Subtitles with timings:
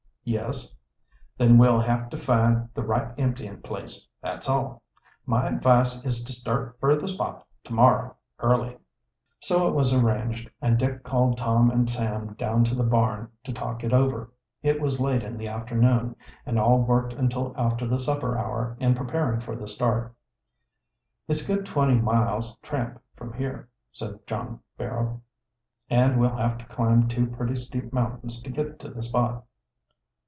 [0.23, 0.75] "Yes."
[1.35, 4.83] "Then we'll have to find the right emptyin' place, that's all.
[5.25, 8.77] My advice is to start fer the spot to morrow early."
[9.39, 13.51] So it was arranged, and Dick called Tom and Sam down to the barn to
[13.51, 14.31] talk it over.
[14.61, 16.15] It was late in the afternoon,
[16.45, 20.13] and all worked until after the supper hour in preparing for the start.
[21.27, 25.21] "It's a good twenty miles' tramp from here," said John Barrow,
[25.89, 29.45] "and we'll have to climb two pretty steep mountains to get to the spot."